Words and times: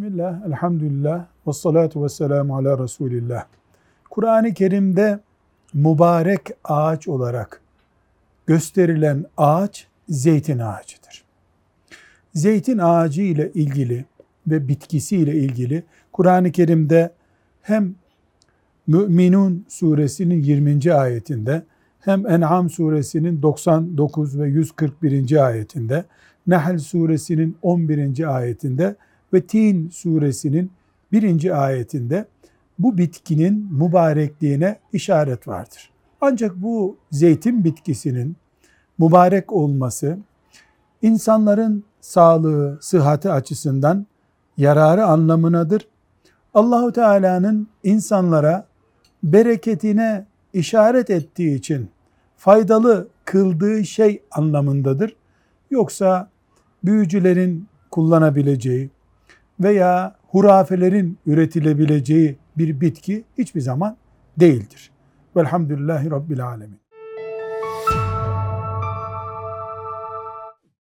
Bismillah, 0.00 0.46
elhamdülillah, 0.46 1.26
ve 1.46 1.52
salatu 1.52 2.04
ve 2.04 2.08
selamu 2.08 2.56
ala 2.56 2.82
Resulillah. 2.82 3.44
Kur'an-ı 4.10 4.54
Kerim'de 4.54 5.20
mübarek 5.74 6.40
ağaç 6.64 7.08
olarak 7.08 7.60
gösterilen 8.46 9.24
ağaç 9.36 9.86
zeytin 10.08 10.58
ağacıdır. 10.58 11.24
Zeytin 12.34 12.78
ağacı 12.78 13.22
ile 13.22 13.52
ilgili 13.52 14.04
ve 14.46 14.68
bitkisi 14.68 15.16
ile 15.16 15.34
ilgili 15.34 15.84
Kur'an-ı 16.12 16.52
Kerim'de 16.52 17.12
hem 17.62 17.94
Müminun 18.86 19.64
suresinin 19.68 20.42
20. 20.42 20.94
ayetinde 20.94 21.62
hem 22.00 22.26
En'am 22.26 22.70
suresinin 22.70 23.42
99 23.42 24.38
ve 24.38 24.48
141. 24.48 25.46
ayetinde, 25.46 26.04
Nahl 26.46 26.78
suresinin 26.78 27.56
11. 27.62 28.36
ayetinde 28.36 28.96
ve 29.32 29.46
Tin 29.46 29.88
suresinin 29.88 30.72
1. 31.12 31.64
ayetinde 31.64 32.26
bu 32.78 32.98
bitkinin 32.98 33.68
mübarekliğine 33.72 34.78
işaret 34.92 35.48
vardır. 35.48 35.90
Ancak 36.20 36.56
bu 36.56 36.96
zeytin 37.10 37.64
bitkisinin 37.64 38.36
mübarek 38.98 39.52
olması 39.52 40.18
insanların 41.02 41.84
sağlığı, 42.00 42.78
sıhhati 42.80 43.30
açısından 43.30 44.06
yararı 44.56 45.04
anlamınadır. 45.04 45.88
Allahu 46.54 46.92
Teala'nın 46.92 47.68
insanlara 47.84 48.66
bereketine 49.22 50.26
işaret 50.52 51.10
ettiği 51.10 51.54
için 51.54 51.90
faydalı 52.36 53.08
kıldığı 53.24 53.84
şey 53.84 54.22
anlamındadır. 54.30 55.16
Yoksa 55.70 56.28
büyücülerin 56.84 57.68
kullanabileceği 57.90 58.90
veya 59.60 60.16
hurafelerin 60.28 61.18
üretilebileceği 61.26 62.38
bir 62.58 62.80
bitki 62.80 63.24
hiçbir 63.38 63.60
zaman 63.60 63.96
değildir. 64.40 64.90
Velhamdülillahi 65.36 66.10
Rabbil 66.10 66.46
Alemin. 66.46 66.89